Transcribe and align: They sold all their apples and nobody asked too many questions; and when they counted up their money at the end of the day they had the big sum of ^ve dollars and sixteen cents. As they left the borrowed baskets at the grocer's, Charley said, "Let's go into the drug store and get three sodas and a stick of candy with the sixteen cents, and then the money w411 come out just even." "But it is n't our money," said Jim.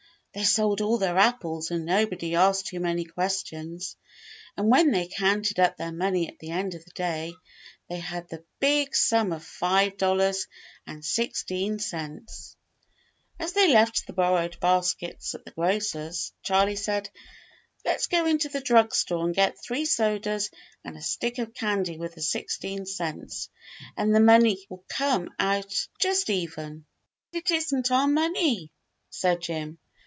They 0.33 0.45
sold 0.45 0.79
all 0.79 0.97
their 0.97 1.17
apples 1.17 1.71
and 1.71 1.83
nobody 1.85 2.35
asked 2.35 2.67
too 2.67 2.79
many 2.79 3.03
questions; 3.03 3.97
and 4.55 4.69
when 4.69 4.91
they 4.91 5.09
counted 5.09 5.59
up 5.59 5.75
their 5.75 5.91
money 5.91 6.29
at 6.29 6.39
the 6.39 6.51
end 6.51 6.73
of 6.73 6.85
the 6.85 6.91
day 6.91 7.33
they 7.89 7.97
had 7.99 8.29
the 8.29 8.45
big 8.61 8.95
sum 8.95 9.33
of 9.33 9.43
^ve 9.43 9.97
dollars 9.97 10.47
and 10.87 11.03
sixteen 11.03 11.79
cents. 11.79 12.55
As 13.41 13.51
they 13.51 13.73
left 13.73 14.07
the 14.07 14.13
borrowed 14.13 14.57
baskets 14.61 15.35
at 15.35 15.43
the 15.43 15.51
grocer's, 15.51 16.31
Charley 16.43 16.77
said, 16.77 17.09
"Let's 17.83 18.07
go 18.07 18.25
into 18.25 18.47
the 18.47 18.61
drug 18.61 18.95
store 18.95 19.25
and 19.25 19.35
get 19.35 19.57
three 19.61 19.83
sodas 19.83 20.49
and 20.85 20.95
a 20.95 21.01
stick 21.01 21.39
of 21.39 21.53
candy 21.53 21.97
with 21.97 22.15
the 22.15 22.21
sixteen 22.21 22.85
cents, 22.85 23.49
and 23.97 24.15
then 24.15 24.21
the 24.23 24.25
money 24.25 24.65
w411 24.71 24.87
come 24.87 25.29
out 25.39 25.75
just 25.99 26.29
even." 26.29 26.85
"But 27.33 27.51
it 27.51 27.51
is 27.51 27.73
n't 27.75 27.91
our 27.91 28.07
money," 28.07 28.71
said 29.09 29.41
Jim. 29.41 29.79